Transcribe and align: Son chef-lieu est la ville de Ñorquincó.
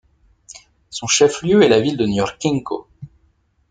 Son 0.89 1.05
chef-lieu 1.05 1.61
est 1.61 1.69
la 1.69 1.79
ville 1.79 1.95
de 1.95 2.07
Ñorquincó. 2.07 2.87